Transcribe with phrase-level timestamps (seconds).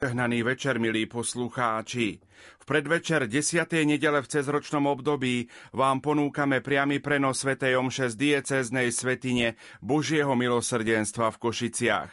[0.00, 2.24] Hnaný večer, milí poslucháči.
[2.56, 3.68] V predvečer 10.
[3.84, 7.60] nedele v cezročnom období vám ponúkame priamy prenos Sv.
[7.60, 12.08] Omše z dieceznej svetine Božieho milosrdenstva v Košiciach.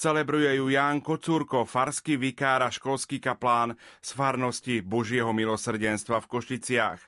[0.00, 7.00] Celebruje ju Ján Kocúrko, farský vikár a školský kaplán z farnosti Božieho milosrdenstva v Košiciach.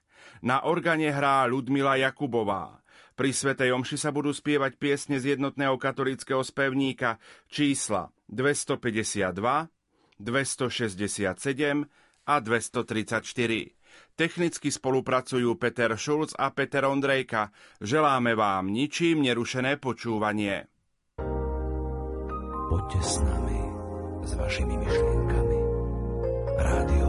[0.44, 2.84] Na organe hrá Ludmila Jakubová.
[3.16, 7.16] Pri Svetej Omši sa budú spievať piesne z jednotného katolického spevníka
[7.48, 9.72] čísla 252,
[10.20, 11.86] 267
[12.28, 13.78] a 234.
[14.18, 17.54] Technicky spolupracujú Peter Šulc a Peter Ondrejka.
[17.80, 20.66] Želáme vám ničím nerušené počúvanie.
[22.68, 23.60] Poďte s nami,
[24.28, 25.58] s vašimi myšlienkami.
[26.58, 27.07] Rádio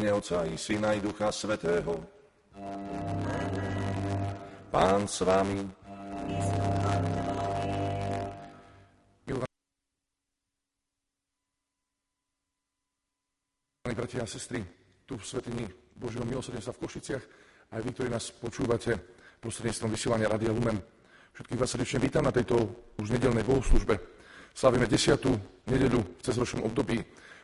[0.00, 1.92] mene Otca i Syna i Ducha Svetého.
[4.72, 5.60] Pán s vami.
[13.84, 14.64] Milí bratia a sestry,
[15.04, 17.24] tu v Svetini Božieho milosrdenstva v Košiciach,
[17.76, 18.96] aj vy, ktorí nás počúvate
[19.44, 20.80] prostredníctvom vysielania Radia Lumen.
[21.36, 22.56] Všetkých vás srdečne vítam na tejto
[22.96, 24.00] už nedelnej bohoslužbe.
[24.54, 25.32] Slavíme desiatú
[25.66, 27.00] nedelu v cezročnom období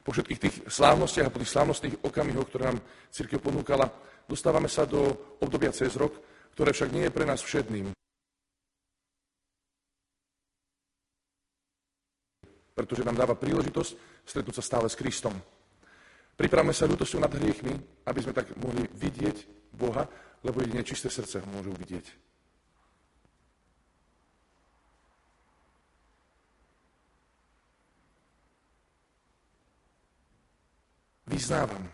[0.07, 2.79] po všetkých tých slávnostiach a po tých slávnostných okamihoch, ktoré nám
[3.11, 3.91] církev ponúkala,
[4.31, 6.15] dostávame sa do obdobia cez rok,
[6.55, 7.91] ktoré však nie je pre nás všedným.
[12.77, 15.33] Pretože nám dáva príležitosť stretnúť sa stále s Kristom.
[16.37, 17.73] Pripravme sa ľutosťou nad hriechmi,
[18.05, 19.37] aby sme tak mohli vidieť
[19.73, 20.05] Boha,
[20.45, 22.26] lebo jedine čisté srdce ho môžu vidieť.
[31.37, 31.85] Iznadam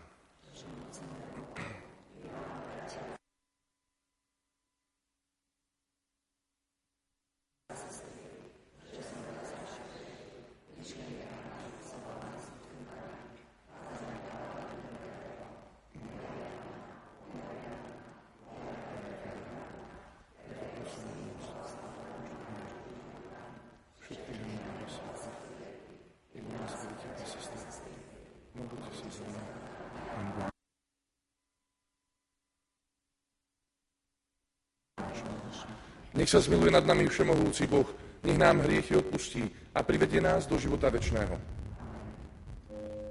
[36.23, 37.83] Nech sa zmiluje nad nami všemohúci Boh,
[38.23, 39.43] nech nám hriechy odpustí
[39.75, 41.35] a privedie nás do života večného.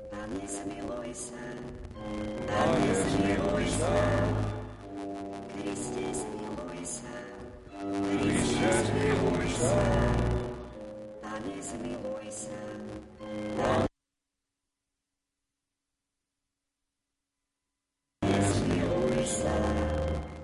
[0.09, 1.45] Pane, zmiluj sa.
[2.49, 3.93] Pane, zmiluj sa.
[5.53, 7.13] Kriste, zmiluj sa.
[8.17, 9.77] Kriste, zmiluj sa.
[11.21, 12.57] Pane, zmiluj sa.
[13.61, 13.93] Pane,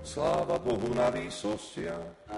[0.05, 2.28] Sláva Bohu na výsostiach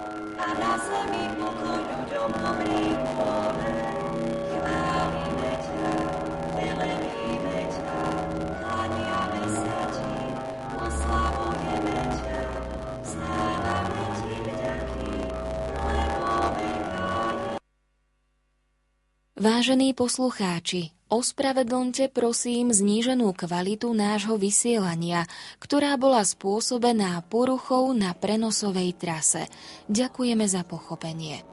[19.42, 25.28] Vážení poslucháči, Ospravedlňte prosím zníženú kvalitu nášho vysielania,
[25.60, 29.44] ktorá bola spôsobená poruchou na prenosovej trase.
[29.92, 31.44] Ďakujeme za pochopenie.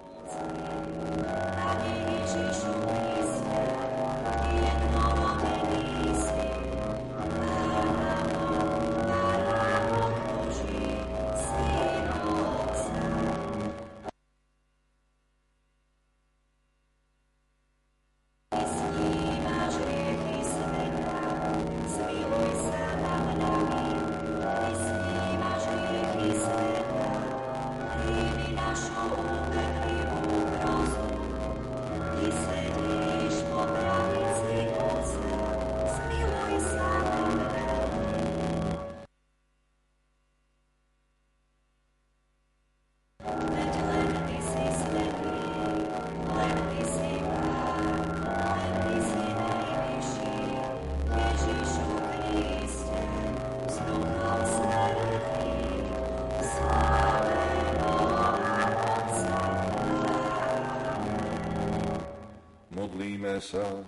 [63.29, 63.85] Modlíme sa.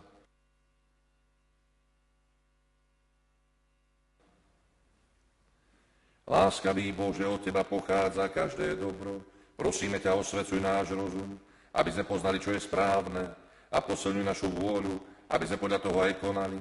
[6.28, 9.24] Láskavý Bože, od Teba pochádza každé dobro.
[9.56, 11.40] Prosíme ťa, osvecuj náš rozum,
[11.72, 13.32] aby sme poznali, čo je správne
[13.72, 15.00] a posilňuj našu vôľu,
[15.32, 16.60] aby sme podľa toho aj konali.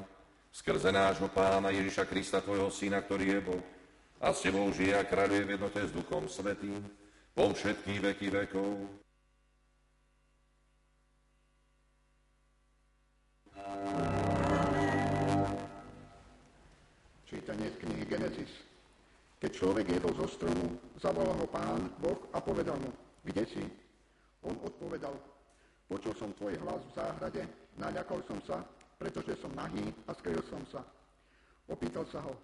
[0.50, 3.64] Skrze nášho Pána Ježiša Krista, Tvojho Syna, ktorý je Boh,
[4.24, 6.80] a s Tebou žije a kráľuje v jednote s Duchom Svetým,
[7.36, 8.88] po všetky veky vekov.
[17.50, 18.54] Čítanie z knihy Genesis.
[19.42, 22.94] Keď človek jedol zo stromu, zavolal ho pán Boh a povedal mu,
[23.26, 23.66] kde si?
[24.46, 25.18] On odpovedal,
[25.90, 27.42] počul som tvoj hlas v záhrade,
[27.82, 28.62] naľakal som sa,
[29.02, 30.86] pretože som nahý a skryl som sa.
[31.66, 32.38] Opýtal sa ho,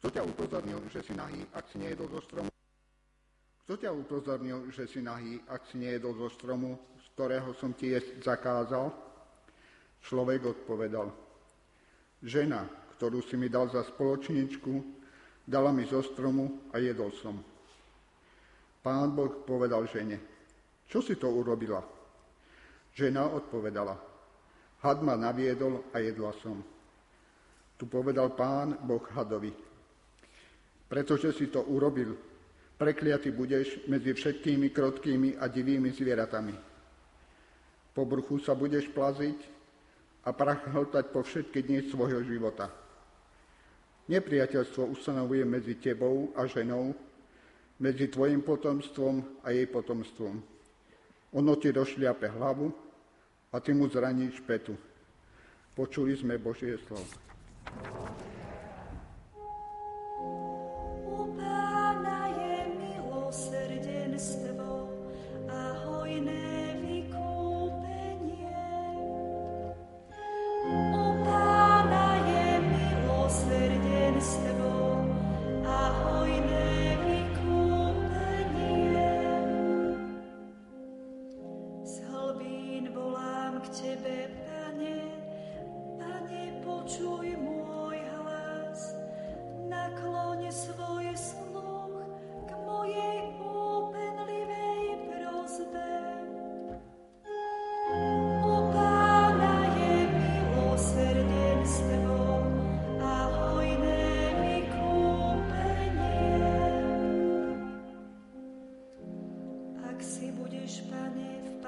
[0.00, 2.48] kto ťa upozornil, že si nahý, ak si nejedol zo stromu?
[3.68, 7.92] Kto ťa upozornil, že si nahý, ak si nejedol zo stromu, z ktorého som ti
[7.92, 8.88] jesť zakázal?
[10.00, 11.12] Človek odpovedal,
[12.24, 15.00] žena, ktorú si mi dal za spoločničku,
[15.50, 17.34] Dala mi zo stromu a jedol som.
[18.86, 20.22] Pán Boh povedal žene,
[20.86, 21.82] čo si to urobila?
[22.94, 23.98] Žena odpovedala,
[24.86, 26.62] had ma naviedol a jedla som.
[27.74, 29.50] Tu povedal pán Boh hadovi,
[30.86, 32.14] pretože si to urobil,
[32.78, 36.54] prekliaty budeš medzi všetkými krotkými a divými zvieratami.
[37.90, 39.38] Po bruchu sa budeš plaziť
[40.24, 42.79] a prach hltať po všetky dni svojho života.
[44.10, 46.90] Nepriateľstvo ustanovuje medzi tebou a ženou,
[47.78, 50.34] medzi tvojim potomstvom a jej potomstvom.
[51.30, 52.74] Ono ti rozšliape hlavu
[53.54, 54.74] a ty mu zraníš petu.
[55.78, 57.06] Počuli sme Božie slovo.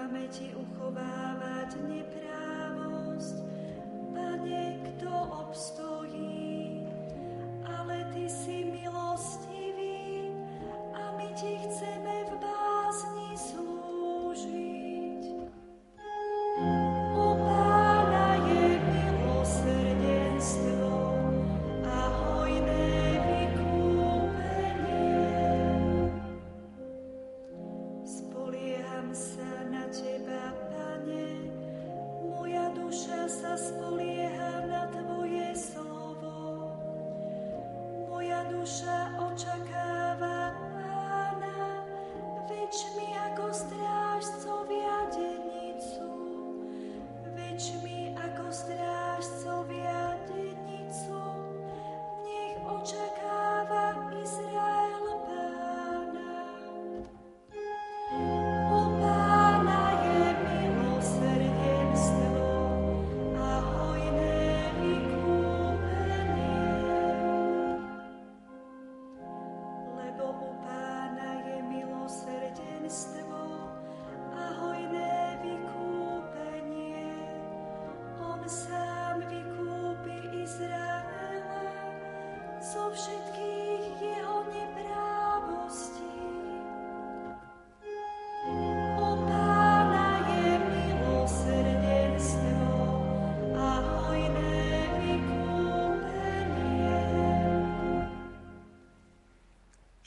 [0.02, 2.21] pamäti uchovávať neprejde.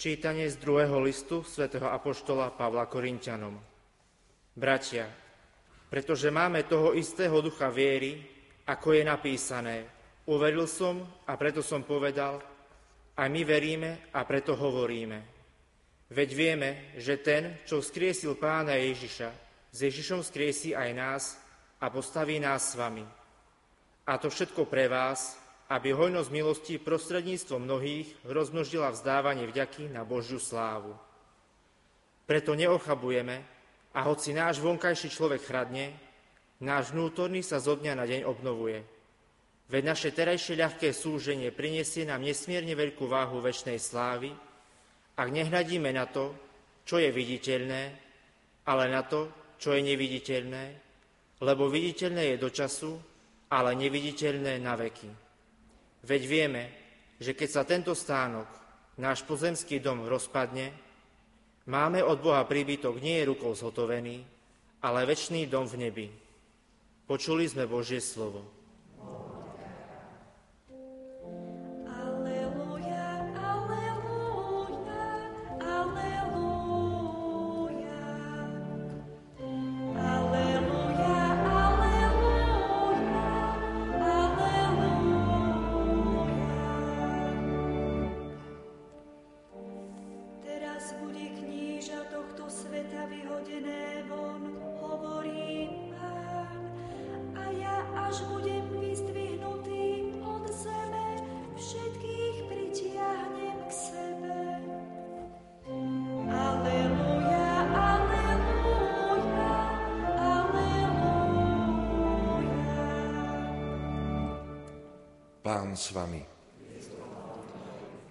[0.06, 3.58] Čítanie z druhého listu svätého Apoštola Pavla Korintianom.
[4.54, 5.10] Bratia,
[5.90, 8.22] pretože máme toho istého ducha viery,
[8.70, 9.90] ako je napísané,
[10.30, 12.38] uveril som a preto som povedal,
[13.18, 15.26] a my veríme a preto hovoríme.
[16.14, 16.70] Veď vieme,
[17.02, 19.30] že ten, čo skriesil pána Ježiša,
[19.74, 21.24] s Ježišom skriesí aj nás
[21.82, 23.02] a postaví nás s vami.
[24.06, 30.38] A to všetko pre vás, aby hojnosť milosti prostredníctvom mnohých rozmnožila vzdávanie vďaky na Božiu
[30.38, 30.94] slávu.
[32.30, 33.42] Preto neochabujeme
[33.94, 36.06] a hoci náš vonkajší človek chradne,
[36.64, 38.80] Náš vnútorný sa zo dňa na deň obnovuje.
[39.68, 44.32] Veď naše terajšie ľahké súženie prinesie nám nesmierne veľkú váhu väčšnej slávy,
[45.20, 46.32] ak nehľadíme na to,
[46.88, 47.82] čo je viditeľné,
[48.72, 49.28] ale na to,
[49.60, 50.64] čo je neviditeľné,
[51.44, 52.92] lebo viditeľné je do času,
[53.52, 55.25] ale neviditeľné na veky.
[56.06, 56.64] Veď vieme,
[57.18, 58.46] že keď sa tento stánok,
[59.02, 60.70] náš pozemský dom, rozpadne,
[61.66, 64.22] máme od Boha príbytok nie je rukou zhotovený,
[64.86, 66.08] ale väčší dom v nebi.
[67.10, 68.46] Počuli sme Božie slovo.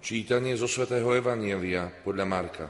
[0.05, 2.69] Čítanie zo svätého Evanielia podľa Marka.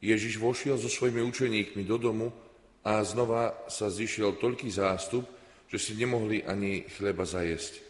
[0.00, 2.32] Ježiš vošiel so svojimi učeníkmi do domu
[2.80, 5.28] a znova sa zišiel toľký zástup,
[5.68, 7.84] že si nemohli ani chleba zajesť.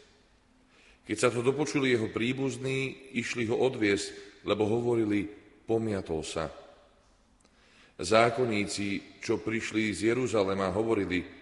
[1.07, 5.31] Keď sa to dopočuli jeho príbuzní, išli ho odviesť, lebo hovorili,
[5.63, 6.51] pomiatol sa.
[8.03, 11.39] Zákonníci, čo prišli z Jeruzalema, hovorili,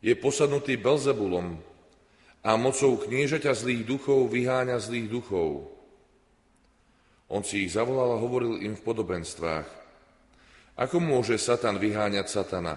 [0.00, 1.60] je posadnutý Belzebulom
[2.40, 5.68] a mocou kniežaťa zlých duchov vyháňa zlých duchov.
[7.30, 9.68] On si ich zavolal a hovoril im v podobenstvách.
[10.80, 12.74] Ako môže Satan vyháňať Satana?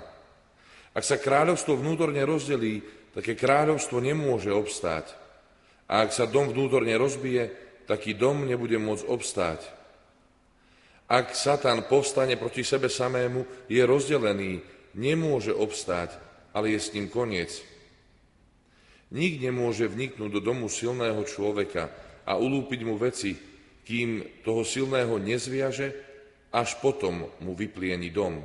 [0.93, 2.83] Ak sa kráľovstvo vnútorne rozdelí,
[3.15, 5.15] také kráľovstvo nemôže obstáť.
[5.89, 7.49] A ak sa dom vnútorne rozbije,
[7.89, 9.61] taký dom nebude môcť obstáť.
[11.09, 14.61] Ak Satan povstane proti sebe samému, je rozdelený,
[14.93, 16.13] nemôže obstáť,
[16.53, 17.65] ale je s ním koniec.
[19.13, 21.89] Nik nemôže vniknúť do domu silného človeka
[22.25, 23.37] a ulúpiť mu veci,
[23.83, 25.93] kým toho silného nezviaže,
[26.53, 28.41] až potom mu vyplieni dom.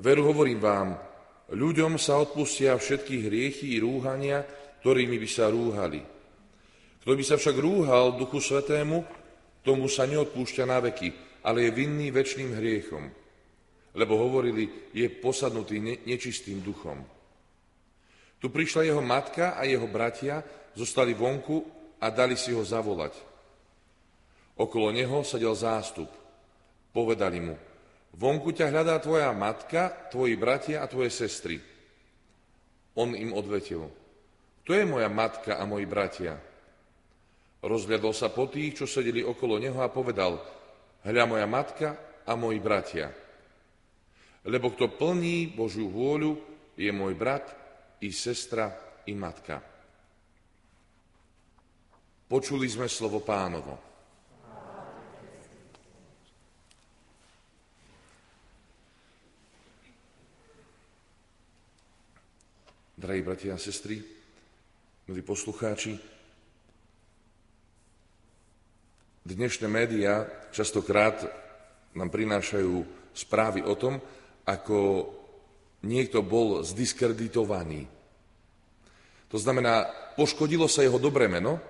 [0.00, 0.88] Veru hovorím vám,
[1.52, 4.44] ľuďom sa odpustia všetky hriechy i rúhania,
[4.80, 6.00] ktorými by sa rúhali.
[7.04, 9.04] Kto by sa však rúhal Duchu Svetému,
[9.60, 11.12] tomu sa neodpúšťa na veky,
[11.44, 13.19] ale je vinný väčšným hriechom.
[13.94, 17.02] Lebo hovorili, je posadnutý ne- nečistým duchom.
[18.40, 20.40] Tu prišla jeho matka a jeho bratia,
[20.72, 21.66] zostali vonku
[22.00, 23.12] a dali si ho zavolať.
[24.56, 26.08] Okolo neho sedel zástup.
[26.90, 27.54] Povedali mu,
[28.16, 31.60] vonku ťa hľadá tvoja matka, tvoji bratia a tvoje sestry.
[32.98, 33.86] On im odvetil,
[34.66, 36.34] to je moja matka a moji bratia.
[37.60, 40.40] Rozhľadol sa po tých, čo sedeli okolo neho a povedal,
[41.04, 41.88] hľa moja matka
[42.24, 43.12] a moji bratia.
[44.44, 46.32] Lebo kto plní Božiu vôľu,
[46.80, 47.44] je môj brat
[48.00, 48.72] i sestra
[49.04, 49.60] i matka.
[52.24, 53.76] Počuli sme slovo pánovo.
[63.00, 64.00] Drahí bratia a sestry,
[65.08, 66.20] milí poslucháči,
[69.20, 71.22] Dnešné médiá častokrát
[71.92, 72.82] nám prinášajú
[73.12, 74.00] správy o tom,
[74.50, 75.06] ako
[75.86, 77.86] niekto bol zdiskreditovaný.
[79.30, 79.86] To znamená,
[80.18, 81.62] poškodilo sa jeho dobré meno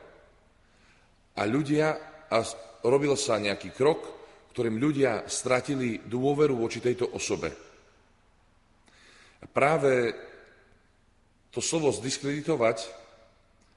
[1.37, 1.92] a ľudia,
[2.32, 2.40] a
[2.88, 4.00] robil sa nejaký krok,
[4.56, 7.52] ktorým ľudia stratili dôveru voči tejto osobe.
[9.40, 10.12] A práve
[11.52, 12.88] to slovo zdiskreditovať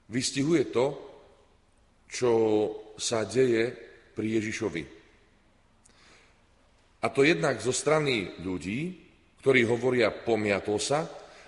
[0.09, 0.85] vystihuje to,
[2.07, 2.31] čo
[2.95, 3.73] sa deje
[4.13, 5.02] pri Ježišovi.
[7.03, 8.95] A to jednak zo strany ľudí,
[9.43, 11.03] ktorí hovoria pomiatol sa,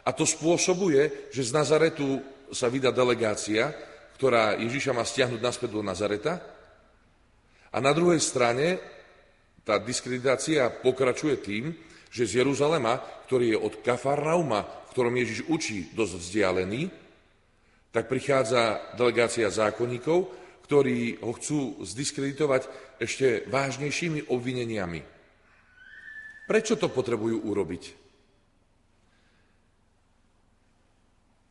[0.05, 2.21] a to spôsobuje, že z Nazaretu
[2.51, 3.73] sa vydá delegácia,
[4.19, 6.37] ktorá Ježiša má stiahnuť naspäť do Nazareta.
[7.71, 8.77] A na druhej strane
[9.65, 11.73] tá diskreditácia pokračuje tým,
[12.13, 16.81] že z Jeruzalema, ktorý je od Kafarnauma, v ktorom Ježiš učí dosť vzdialený,
[17.89, 20.27] tak prichádza delegácia zákonníkov,
[20.67, 22.67] ktorí ho chcú zdiskreditovať
[22.99, 25.14] ešte vážnejšími obvineniami.
[26.45, 27.83] Prečo to potrebujú urobiť?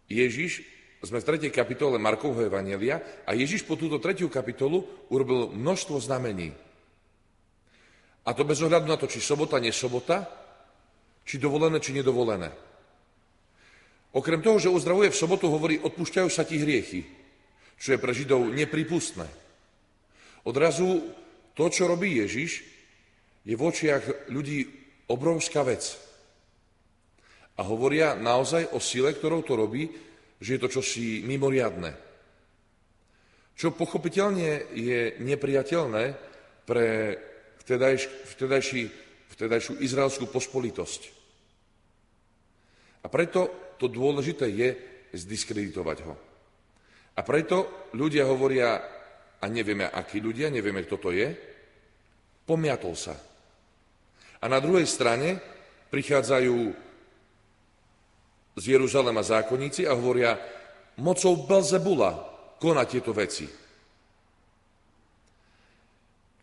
[0.07, 0.63] Ježiš
[1.03, 1.51] sme v 3.
[1.51, 4.25] kapitole Markovho Evangelia a Ježiš po túto 3.
[4.31, 6.55] kapitolu urobil množstvo znamení.
[8.25, 10.25] A to bez ohľadu na to, či sobota, nie sobota,
[11.29, 12.49] či dovolené, či nedovolené.
[14.15, 17.03] Okrem toho, že uzdravuje v sobotu, hovorí, odpúšťajú sa ti hriechy,
[17.77, 19.27] čo je pre Židov nepripustné.
[20.47, 21.03] Odrazu
[21.53, 22.63] to, čo robí Ježiš,
[23.45, 25.97] je v očiach ľudí obrovská vec.
[27.55, 29.87] A hovoria naozaj o sile, ktorou to robí,
[30.43, 31.95] že je to čosi mimoriadne.
[33.55, 36.05] Čo pochopiteľne je nepriateľné
[36.67, 36.87] pre
[37.63, 38.03] vtedajš,
[38.35, 38.83] vtedajší,
[39.39, 41.03] vtedajšiu izraelskú pospolitosť.
[43.05, 44.69] A preto to dôležité je
[45.15, 46.15] zdiskreditovať ho.
[47.15, 48.83] A preto ľudia hovoria,
[49.39, 51.31] a nevieme akí ľudia, nevieme kto to je,
[52.43, 53.15] pomiatol sa.
[54.45, 55.41] A na druhej strane
[55.89, 56.57] prichádzajú
[58.61, 60.37] z Jeruzalema zákonníci a hovoria,
[61.01, 62.13] mocou Belzebula
[62.61, 63.49] konať tieto veci.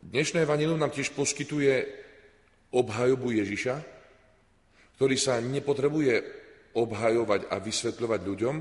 [0.02, 1.86] Dnešné evanilium nám tiež poskytuje
[2.74, 3.76] obhajobu Ježiša,
[4.98, 6.26] ktorý sa nepotrebuje
[6.74, 8.56] obhajovať a vysvetľovať ľuďom,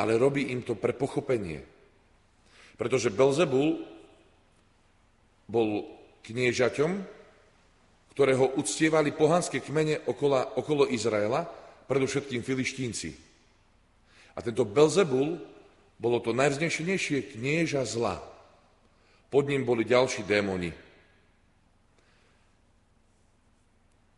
[0.00, 1.60] ale robí im to pre pochopenie.
[2.80, 3.84] Pretože Belzebul
[5.44, 5.68] bol
[6.24, 7.13] kniežaťom,
[8.14, 11.42] ktorého uctievali pohanské kmene okolo, okolo Izraela,
[11.90, 13.10] predovšetkým filištínci.
[14.34, 15.42] A tento Belzebul
[15.98, 18.22] bolo to najvznešenejšie knieža zla.
[19.34, 20.70] Pod ním boli ďalší démoni.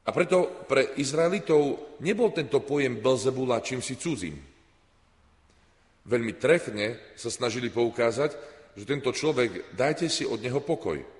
[0.06, 4.38] A preto pre Izraelitov nebol tento pojem Belzebula čím si cudzím.
[6.06, 8.30] Veľmi trefne sa snažili poukázať,
[8.76, 11.15] že tento človek, dajte si od neho pokoj.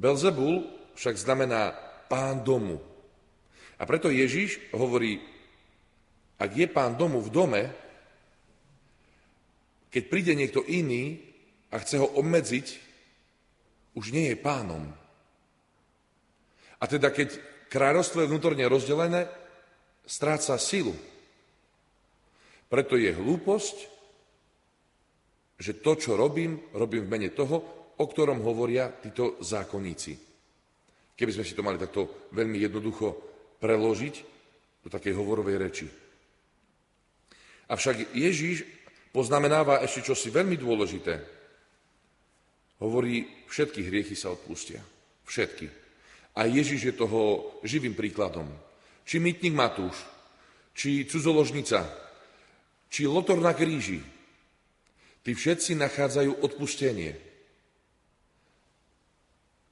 [0.00, 0.64] Belzebul
[0.96, 1.76] však znamená
[2.08, 2.80] pán domu.
[3.76, 5.20] A preto Ježiš hovorí,
[6.40, 7.62] ak je pán domu v dome,
[9.92, 11.20] keď príde niekto iný
[11.68, 12.66] a chce ho obmedziť,
[13.92, 14.88] už nie je pánom.
[16.80, 17.36] A teda keď
[17.68, 19.28] kráľovstvo je vnútorne rozdelené,
[20.08, 20.96] stráca silu.
[22.72, 23.76] Preto je hlúposť,
[25.60, 30.16] že to, čo robím, robím v mene toho, o ktorom hovoria títo zákonníci.
[31.12, 33.12] Keby sme si to mali takto veľmi jednoducho
[33.60, 34.14] preložiť
[34.80, 35.86] do takej hovorovej reči.
[37.68, 38.64] Avšak Ježíš
[39.12, 41.20] poznamenáva ešte čosi veľmi dôležité.
[42.80, 44.80] Hovorí, všetky hriechy sa odpustia.
[45.28, 45.68] Všetky.
[46.40, 48.48] A Ježiš je toho živým príkladom.
[49.04, 50.00] Či mytník Matúš,
[50.72, 51.84] či cudzoložnica,
[52.88, 54.00] či lotor na kríži,
[55.20, 57.29] tí všetci nachádzajú odpustenie.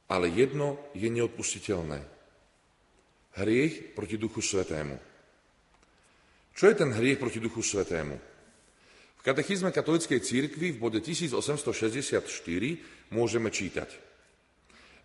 [0.09, 2.01] Ale jedno je neodpustiteľné.
[3.39, 4.97] Hriech proti Duchu Svetému.
[6.59, 8.17] Čo je ten hriech proti Duchu Svetému?
[9.19, 12.25] V katechizme katolíckej církvy v bode 1864
[13.15, 13.91] môžeme čítať.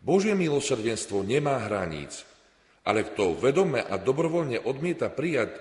[0.04, 2.26] Božie milosrdenstvo nemá hraníc,
[2.84, 5.56] ale kto vedome a dobrovoľne odmieta prijať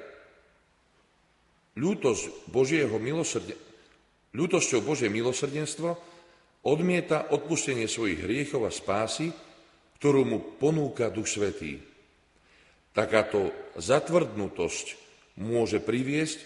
[1.78, 3.70] ľútosť Božieho milosrdenstva,
[4.32, 5.96] ľútosťou Božie milosrdenstvo,
[6.62, 9.34] odmieta odpustenie svojich hriechov a spásy,
[9.98, 11.78] ktorú mu ponúka Duch Svetý.
[12.94, 14.86] Takáto zatvrdnutosť
[15.42, 16.38] môže priviesť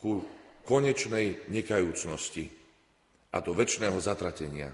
[0.00, 0.24] ku
[0.64, 2.46] konečnej nekajúcnosti
[3.34, 4.70] a do väčšného zatratenia.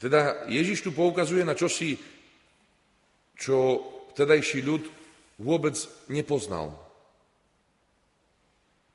[0.00, 2.00] Teda Ježiš tu poukazuje na čosi,
[3.36, 3.84] čo
[4.16, 4.82] vtedajší ľud
[5.40, 5.76] vôbec
[6.08, 6.72] nepoznal.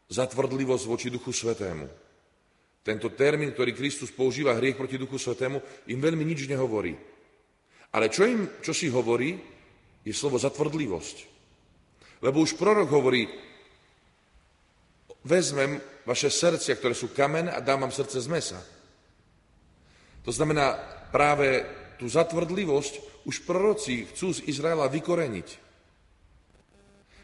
[0.10, 2.05] Zatvrdlivosť voči Duchu Svetému.
[2.86, 5.58] Tento termín, ktorý Kristus používa, hriech proti Duchu Svetému,
[5.90, 6.94] im veľmi nič nehovorí.
[7.98, 9.42] Ale čo im, čo si hovorí,
[10.06, 11.18] je slovo zatvrdlivosť.
[12.22, 13.26] Lebo už prorok hovorí,
[15.26, 18.62] vezmem vaše srdcia, ktoré sú kamen a dám vám srdce z mesa.
[20.22, 20.78] To znamená,
[21.10, 21.66] práve
[21.98, 25.50] tú zatvrdlivosť už proroci chcú z Izraela vykoreniť.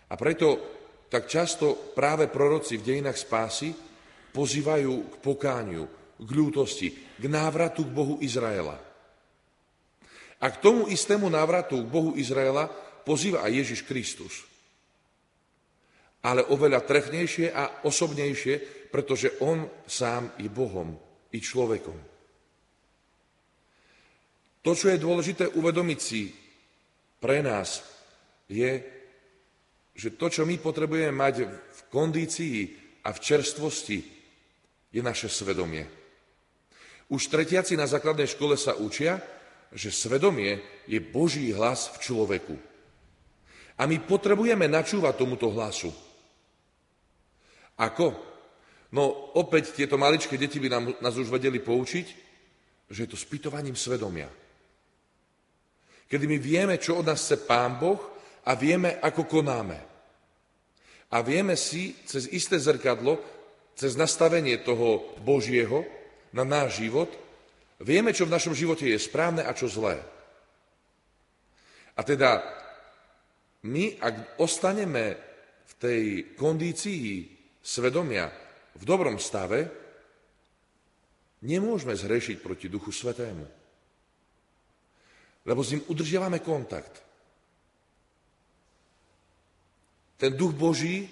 [0.10, 0.58] A preto
[1.06, 3.91] tak často práve proroci v dejinách spásy
[4.32, 5.84] pozývajú k pokániu,
[6.18, 6.88] k ľútosti,
[7.20, 8.80] k návratu k Bohu Izraela.
[10.42, 12.66] A k tomu istému návratu k Bohu Izraela
[13.06, 14.52] pozýva aj Ježiš Kristus
[16.22, 20.94] ale oveľa trefnejšie a osobnejšie, pretože on sám je Bohom
[21.34, 21.98] i človekom.
[24.62, 26.30] To, čo je dôležité uvedomiť si
[27.18, 27.82] pre nás,
[28.46, 28.72] je,
[29.98, 32.58] že to, čo my potrebujeme mať v kondícii
[33.02, 34.21] a v čerstvosti,
[34.92, 35.88] je naše svedomie.
[37.12, 39.20] Už tretiaci na základnej škole sa učia,
[39.72, 42.56] že svedomie je Boží hlas v človeku.
[43.80, 45.92] A my potrebujeme načúvať tomuto hlasu.
[47.80, 48.14] Ako?
[48.92, 52.08] No opäť tieto maličké deti by nám, nás už vedeli poučiť,
[52.92, 54.28] že je to spytovaním svedomia.
[56.12, 58.00] Kedy my vieme, čo od nás chce Pán Boh
[58.44, 59.80] a vieme, ako konáme.
[61.12, 63.20] A vieme si cez isté zrkadlo,
[63.76, 65.86] cez nastavenie toho Božieho
[66.32, 67.10] na náš život,
[67.82, 70.00] vieme, čo v našom živote je správne a čo zlé.
[71.98, 72.40] A teda
[73.68, 75.06] my, ak ostaneme
[75.68, 76.02] v tej
[76.34, 77.30] kondícii
[77.62, 78.32] svedomia
[78.78, 79.70] v dobrom stave,
[81.46, 83.46] nemôžeme zhrešiť proti Duchu Svetému.
[85.42, 87.02] Lebo s ním udržiavame kontakt.
[90.22, 91.10] Ten Duch Boží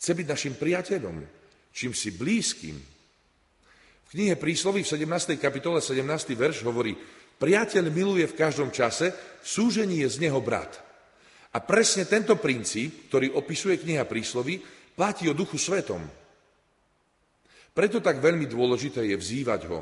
[0.00, 1.16] chce byť našim priateľom,
[1.70, 2.76] čím si blízkym.
[2.76, 5.38] V knihe Prísloví v 17.
[5.38, 6.02] kapitole 17.
[6.34, 6.98] verš hovorí,
[7.38, 10.82] priateľ miluje v každom čase, v súžení je z neho brat.
[11.54, 14.62] A presne tento princíp, ktorý opisuje kniha Prísloví,
[14.94, 16.02] platí o Duchu Svetom.
[17.70, 19.80] Preto tak veľmi dôležité je vzývať ho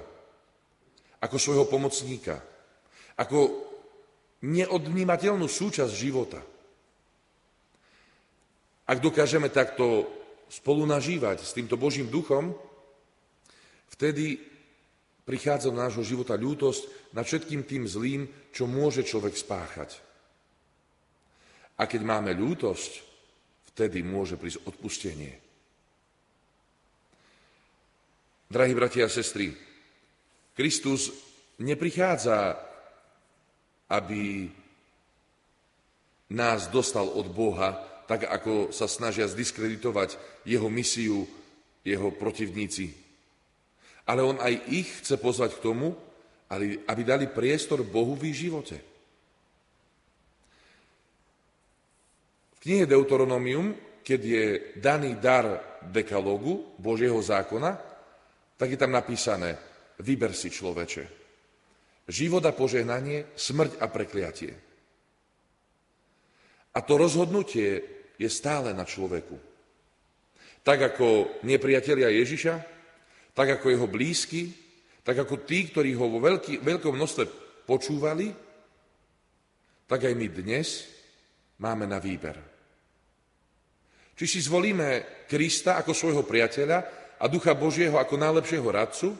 [1.18, 2.38] ako svojho pomocníka,
[3.18, 3.64] ako
[4.44, 6.38] neodnímateľnú súčasť života.
[8.88, 10.06] Ak dokážeme takto
[10.48, 12.56] spolu nažívať s týmto Božím duchom,
[13.92, 14.40] vtedy
[15.28, 19.90] prichádza do nášho života ľútosť nad všetkým tým zlým, čo môže človek spáchať.
[21.78, 22.92] A keď máme ľútosť,
[23.72, 25.36] vtedy môže prísť odpustenie.
[28.48, 29.52] Drahí bratia a sestry,
[30.56, 31.12] Kristus
[31.60, 32.56] neprichádza,
[33.92, 34.48] aby
[36.32, 37.76] nás dostal od Boha,
[38.08, 40.16] tak ako sa snažia zdiskreditovať
[40.48, 41.28] jeho misiu,
[41.84, 42.96] jeho protivníci.
[44.08, 45.92] Ale on aj ich chce pozvať k tomu,
[46.88, 48.80] aby dali priestor Bohu v ich živote.
[52.56, 54.46] V knihe Deuteronomium, keď je
[54.80, 57.76] daný dar dekalogu, Božieho zákona,
[58.56, 59.60] tak je tam napísané,
[60.00, 61.04] vyber si človeče.
[62.08, 64.52] Život a požehnanie, smrť a prekliatie.
[66.72, 69.38] A to rozhodnutie je stále na človeku.
[70.66, 72.54] Tak ako nepriatelia Ježiša,
[73.32, 74.50] tak ako jeho blízky,
[75.06, 77.24] tak ako tí, ktorí ho vo veľký, veľkom množstve
[77.64, 78.34] počúvali,
[79.88, 80.84] tak aj my dnes
[81.62, 82.36] máme na výber.
[84.18, 86.78] Či si zvolíme Krista ako svojho priateľa
[87.22, 89.14] a Ducha Božieho ako najlepšieho radcu,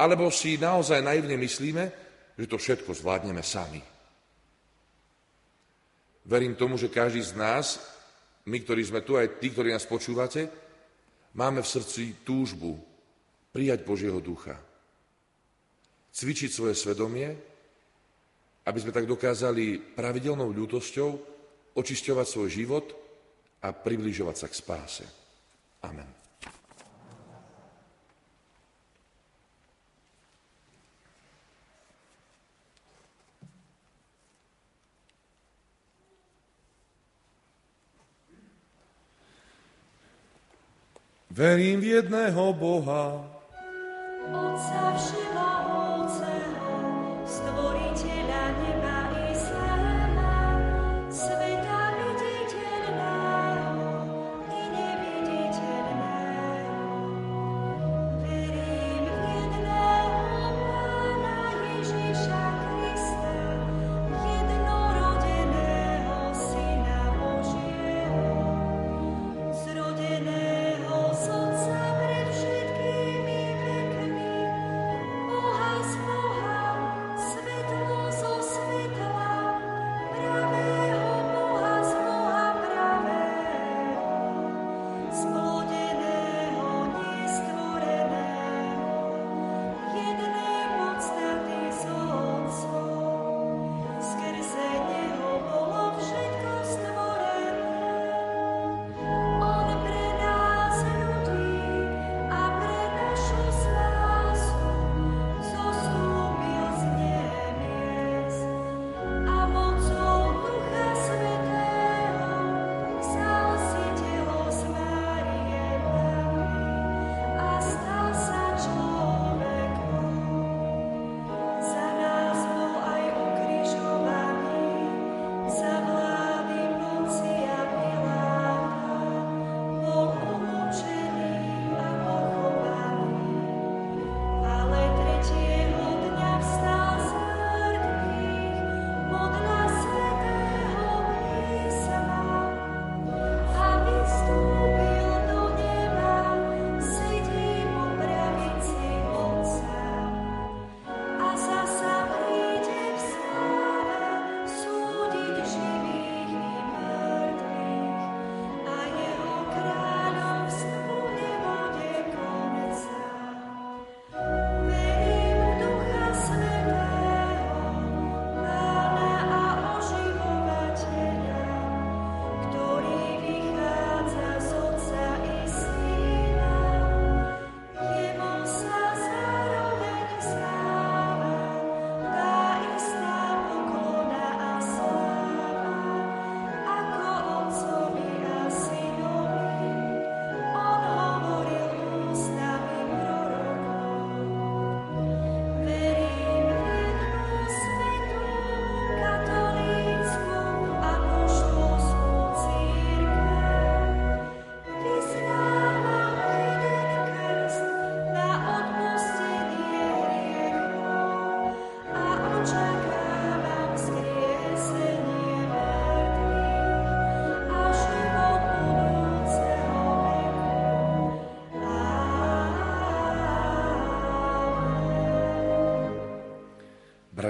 [0.00, 1.84] alebo si naozaj naivne myslíme,
[2.34, 3.93] že to všetko zvládneme sami.
[6.24, 7.80] Verím tomu, že každý z nás,
[8.48, 10.48] my, ktorí sme tu, aj tí, ktorí nás počúvate,
[11.36, 12.80] máme v srdci túžbu
[13.52, 14.56] prijať Božieho ducha.
[16.14, 17.28] Cvičiť svoje svedomie,
[18.64, 21.10] aby sme tak dokázali pravidelnou ľútosťou
[21.76, 22.86] očisťovať svoj život
[23.60, 25.04] a približovať sa k spáse.
[25.84, 26.23] Amen.
[41.34, 43.26] Verím v jedného Boha,
[44.30, 44.94] Otca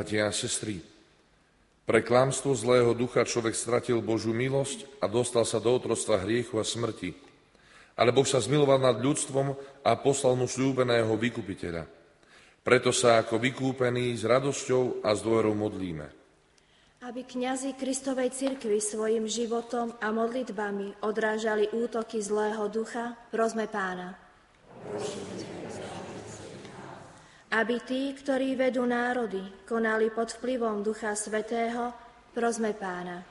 [0.04, 0.84] Bratia a sestry,
[1.88, 6.64] pre klamstvo zlého ducha človek stratil Božú milosť a dostal sa do otrostva hriechu a
[6.68, 7.16] smrti.
[7.96, 11.88] Ale Boh sa zmiloval nad ľudstvom a poslal mu slúbeného vykupiteľa.
[12.60, 16.04] Preto sa ako vykúpení s radosťou a s dôverou modlíme.
[17.00, 24.20] Aby kňazi Kristovej cirkvi svojim životom a modlitbami odrážali útoky zlého ducha, prosme pána.
[27.54, 31.94] Aby tí, ktorí vedú národy, konali pod vplyvom Ducha Svetého,
[32.34, 33.22] prosme pána.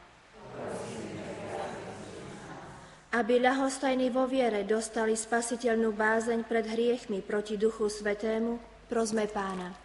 [3.12, 9.76] Aby ľahostajní vo viere dostali spasiteľnú bázeň pred hriechmi proti Duchu Svetému, prosme pána.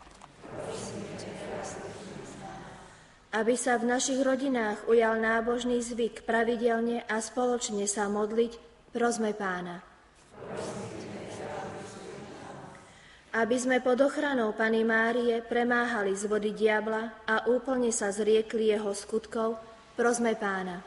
[3.34, 8.54] Aby sa v našich rodinách ujal nábožný zvyk pravidelne a spoločne sa modliť,
[8.94, 9.82] prosme pána.
[10.46, 10.97] Prosme
[13.38, 18.90] aby sme pod ochranou Pany Márie premáhali z vody diabla a úplne sa zriekli jeho
[18.90, 19.54] skutkov,
[19.94, 20.82] prosme pána.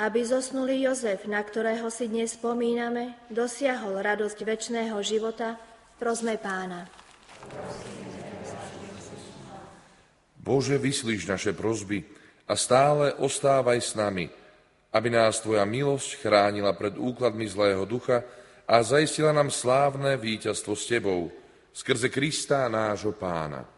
[0.00, 5.60] Aby zosnulý Jozef, na ktorého si dnes spomíname, dosiahol radosť väčšného života,
[6.00, 6.88] prosme pána.
[10.40, 12.08] Bože, vyslíš naše prozby
[12.48, 14.32] a stále ostávaj s nami,
[14.88, 18.24] aby nás Tvoja milosť chránila pred úkladmi zlého ducha,
[18.72, 21.28] a zaistila nám slávne víťazstvo s Tebou,
[21.76, 23.68] skrze Krista nášho Pána.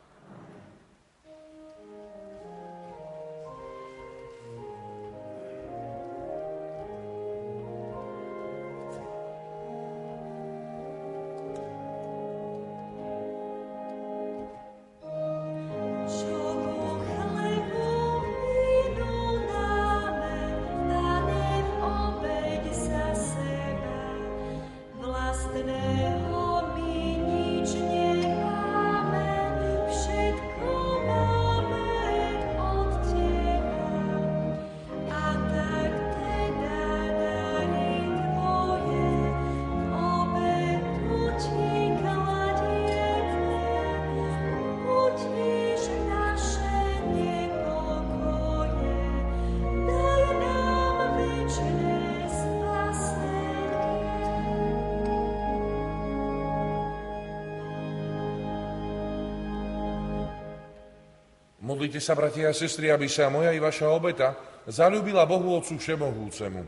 [61.75, 66.63] Modlite sa, bratia a sestry, aby sa moja i vaša obeta zalúbila Bohu Otcu Všemohúcemu.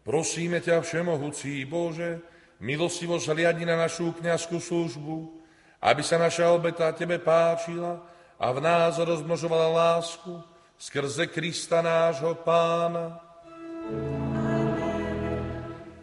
[0.00, 2.24] Prosíme ťa, Všemohúci Bože,
[2.64, 5.44] milostivo zhliadni na našu kniazskú službu,
[5.84, 8.00] aby sa naša obeta Tebe páčila
[8.40, 10.40] a v nás rozmnožovala lásku
[10.80, 13.23] skrze Krista nášho Pána.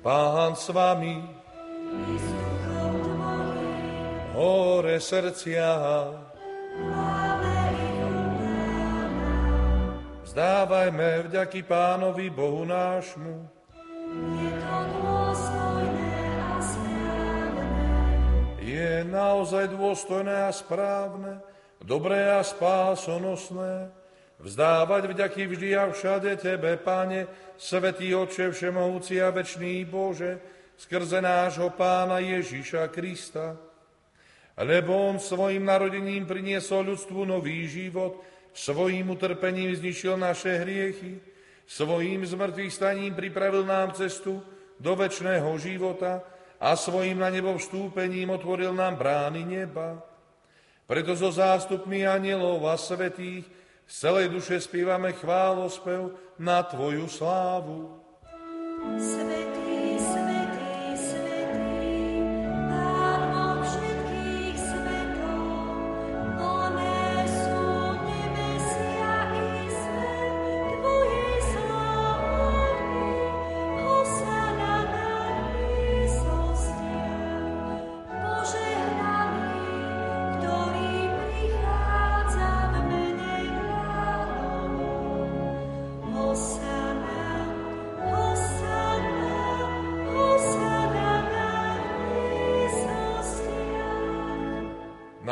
[0.01, 1.21] Pán s vami,
[4.33, 5.69] hore srdcia,
[10.31, 13.51] Vzdávajme vďaky Pánovi Bohu nášmu.
[18.63, 21.43] Je naozaj dôstojné a správne,
[21.83, 23.91] dobré a spásonosné,
[24.41, 27.29] Vzdávať vďaky vždy a všade Tebe, Pane,
[27.61, 30.41] Svetý Oče, Všemohúci a Večný Bože,
[30.73, 33.53] skrze nášho Pána Ježíša Krista.
[34.57, 38.17] Lebo On svojim narodením priniesol ľudstvu nový život,
[38.49, 41.21] svojim utrpením znišil naše hriechy,
[41.69, 44.41] svojim zmrtvých staním pripravil nám cestu
[44.81, 46.25] do večného života
[46.57, 50.01] a svojim na nebo vstúpením otvoril nám brány neba.
[50.89, 53.60] Preto so zástupmi anielov a svetých
[53.91, 57.99] z celej duše spívame chválospev na Tvoju slávu.
[58.95, 59.70] Svetý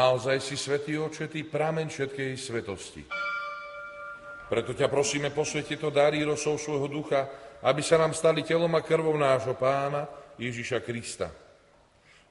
[0.09, 3.05] Naozaj si, Svetý Oče, Ty prameň všetkej svetosti.
[4.49, 7.29] Preto ťa prosíme, posveti to dary rosou svojho ducha,
[7.61, 10.09] aby sa nám stali telom a krvou nášho pána
[10.41, 11.29] Ježiša Krista.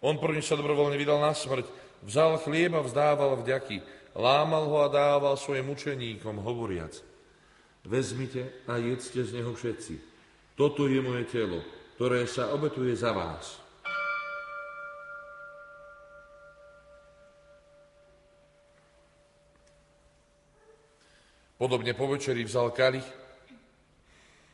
[0.02, 1.70] On prvne sa dobrovoľne vydal na smrť,
[2.02, 3.78] vzal chlieb a vzdával vďaky,
[4.18, 6.98] lámal ho a dával svojim učeníkom, hovoriac.
[7.86, 9.94] Vezmite a jedzte z neho všetci.
[10.58, 11.62] Toto je moje telo,
[11.94, 13.67] ktoré sa obetuje za vás.
[21.58, 23.04] Podobne po večeri vzal kalich,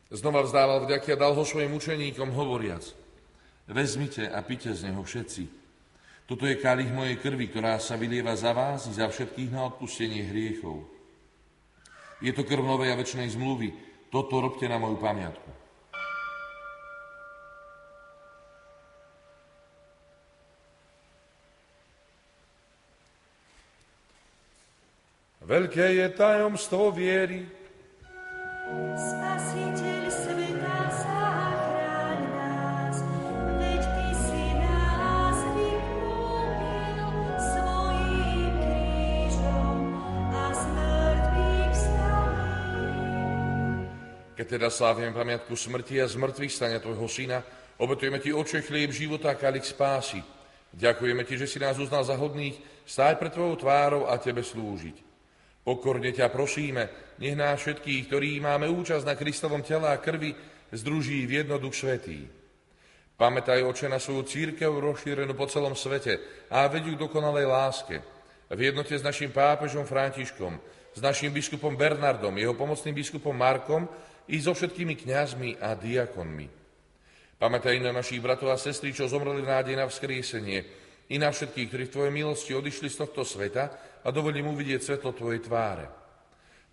[0.09, 2.81] znova vzdával vďaky a dal ho svojim učeníkom, hovoriac.
[3.69, 5.45] Vezmite a pite z neho všetci.
[6.25, 10.25] Toto je kalich mojej krvi, ktorá sa vylieva za vás i za všetkých na odpustenie
[10.25, 10.89] hriechov.
[12.25, 13.69] Je to krv novej a väčšnej zmluvy.
[14.09, 15.54] Toto robte na moju pamiatku.
[25.45, 27.45] Veľké je tajomstvo viery.
[28.97, 32.97] Spasiteľ sveta zachráň nás,
[33.61, 37.05] veď Ty si nás vykúpil
[37.37, 39.77] svojím krížom
[40.33, 41.77] a z mŕtvych
[44.33, 47.45] Keď teda slávime pamiatku smrti a zmrtvých stania Tvojho Syna,
[47.77, 50.25] obetujeme Ti oče chlieb života a kalich spásy.
[50.73, 52.57] Ďakujeme Ti, že si nás uznal za hodných
[52.89, 55.14] stáť pred Tvojou tvárou a Tebe slúžiť.
[55.65, 60.37] Pokorne ťa prosíme, nech nás všetkých, ktorí máme účasť na Kristovom tela a krvi,
[60.69, 62.29] združí v jednoduch svetý.
[63.17, 66.21] Pamätaj, oče, na svoju církev rozšírenú po celom svete
[66.53, 67.97] a vedú k dokonalej láske.
[68.51, 70.59] V jednote s našim pápežom Františkom,
[70.93, 73.89] s našim biskupom Bernardom, jeho pomocným biskupom Markom
[74.29, 76.47] i so všetkými kňazmi a diakonmi.
[77.41, 80.61] Pamätaj na našich bratov a sestry, čo zomreli v nádej na vzkriesenie,
[81.13, 83.71] i na všetkých, ktorí v Tvojej milosti odišli z tohto sveta
[84.05, 85.89] a dovolím uvidieť svetlo Tvojej tváre.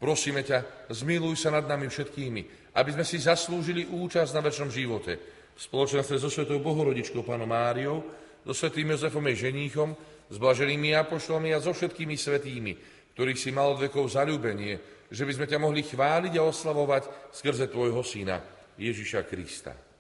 [0.02, 5.14] Prosíme ťa, zmiluj sa nad nami všetkými, aby sme si zaslúžili účasť na väčšom živote.
[5.56, 8.02] V spoločenstve so Svetou Bohorodičkou Pánom Máriou,
[8.42, 9.94] so Svetým Jozefom jej ženíchom,
[10.32, 12.74] s blaženými apoštolmi a so všetkými svetými,
[13.14, 17.68] ktorých si mal od vekov zalúbenie, že by sme ťa mohli chváliť a oslavovať skrze
[17.68, 18.40] Tvojho Syna,
[18.80, 19.91] Ježiša Krista.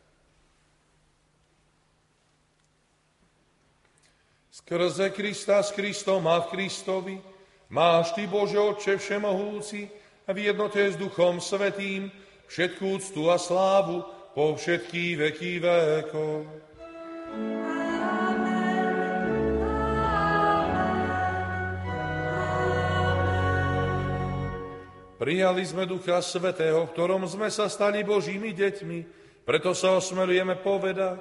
[4.65, 7.19] Skrze Krista, s Kristom a v Kristovi,
[7.67, 9.89] máš Ty, Bože Otče Všemohúci,
[10.32, 12.08] v jednote s Duchom Svetým,
[12.47, 14.00] všetkú úctu a slávu
[14.32, 16.48] po všetky veky vekov.
[25.19, 29.00] Prijali sme Ducha Svetého, v ktorom sme sa stali Božími deťmi,
[29.44, 31.19] preto sa osmerujeme povedať,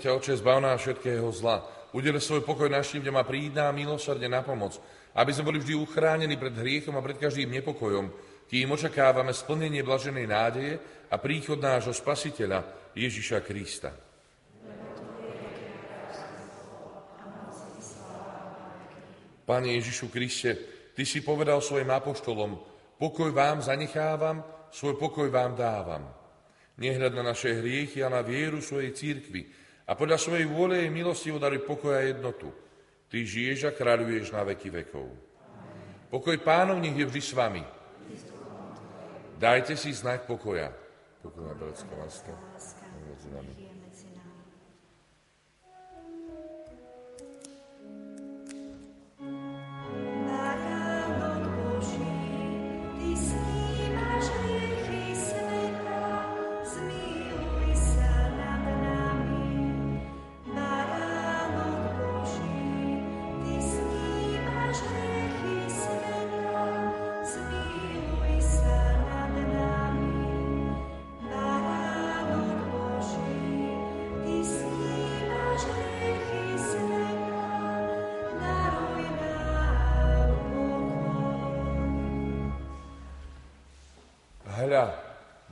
[0.00, 1.60] ťa, Oče, zbav nás všetkého zla.
[1.92, 4.78] Udele svoj pokoj našim ľuďom a príď nám milosrdne na pomoc,
[5.12, 8.08] aby sme boli vždy uchránení pred hriechom a pred každým nepokojom.
[8.48, 10.72] Tým očakávame splnenie blaženej nádeje
[11.10, 13.90] a príchod nášho Spasiteľa Ježiša Krista.
[19.46, 20.50] Pane Ježišu Kriste,
[20.94, 22.58] Ty si povedal svojim apoštolom,
[22.98, 26.06] pokoj vám zanechávam, svoj pokoj vám dávam.
[26.78, 29.50] Nehľad na naše hriechy a na vieru svojej církvy,
[29.90, 32.54] a podľa svojej vôle jej milosti darí pokoj a jednotu.
[33.10, 35.10] Ty žiješ a kráľuješ na veky vekov.
[36.14, 37.66] Pokoj pánov nech je vždy s vami.
[39.34, 40.70] Dajte si znak pokoja.
[41.26, 42.30] Pokojná bratská láska
[43.02, 43.69] medzi nami.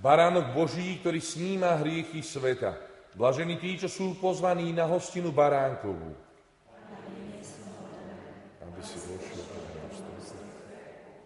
[0.08, 2.80] Baránok Boží, ktorý sníma hriechy sveta.
[3.12, 6.16] Blažení tí, čo sú pozvaní na hostinu baránkovú.
[8.64, 10.00] Aby si vošiel do náš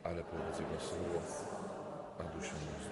[0.03, 1.23] ale povedz iba slovo
[2.19, 2.92] a duša mu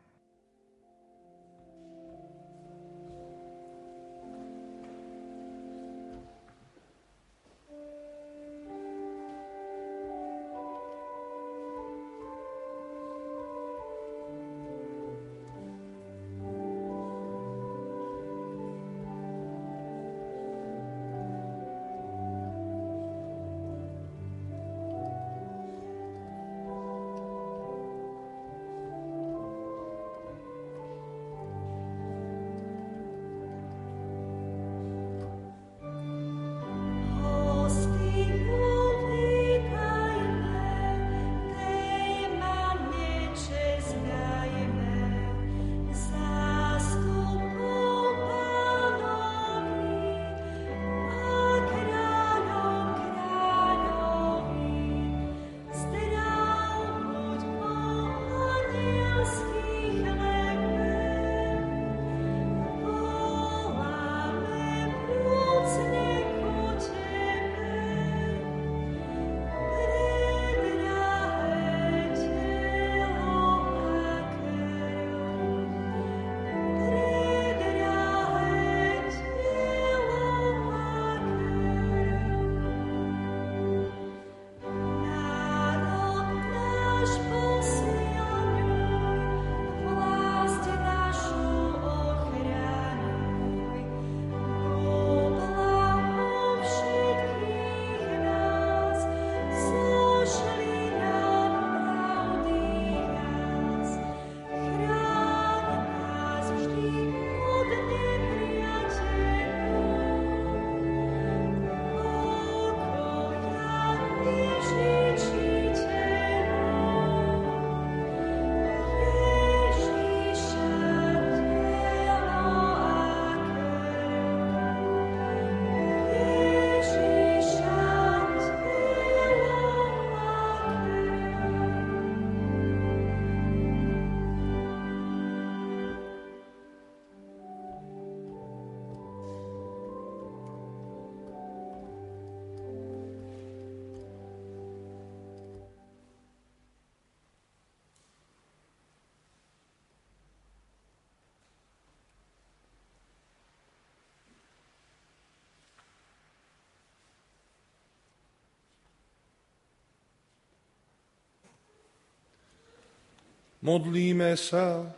[163.61, 164.89] Modlíme sa.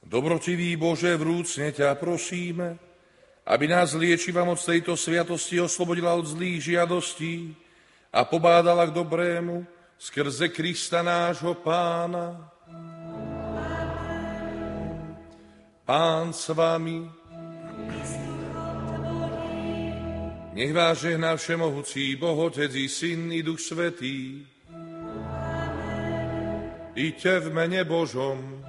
[0.00, 2.80] Dobrotivý Bože, vrúcne ťa prosíme,
[3.44, 7.52] aby nás liečivá moc tejto sviatosti oslobodila od zlých žiadostí
[8.08, 9.68] a pobádala k dobrému
[10.00, 12.56] skrze Krista nášho Pána.
[15.84, 17.04] Pán s vami.
[20.56, 24.40] Nech vás žehná všemohúci Boh, Otec i Syn i Duch Svetý.
[26.98, 28.66] Iďte v mene Božom.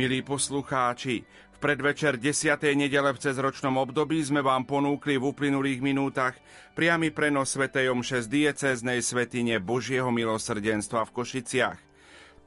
[0.00, 2.56] Milí poslucháči, v predvečer 10.
[2.72, 6.40] nedele v cezročnom období sme vám ponúkli v uplynulých minútach
[6.72, 7.68] priamy prenos Sv.
[7.68, 11.78] Omše z diecéznej svetine Božieho milosrdenstva v Košiciach.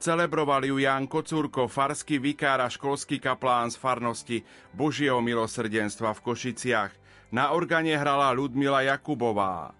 [0.02, 4.42] Celebrovali ju Ján Kocúrko, farský vikár a školský kaplán z farnosti
[4.74, 6.92] Božieho milosrdenstva v Košiciach.
[7.38, 9.78] Na organe hrala Ludmila Jakubová.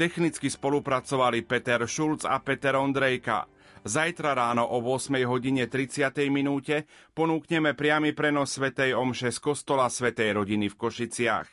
[0.00, 3.44] Technicky spolupracovali Peter Šulc a Peter Ondrejka.
[3.80, 6.12] Zajtra ráno o 8 hodine 30.
[6.28, 6.84] minúte
[7.16, 11.48] ponúkneme priamy prenos Svetej Omše z kostola Svetej rodiny v Košiciach.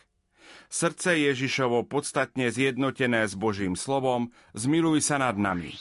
[0.67, 5.71] Srdce Ježišovo podstatne zjednotené s Božím slovom, zmiluj sa nad nami.